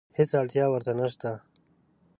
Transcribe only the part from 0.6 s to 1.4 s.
ورته نشته.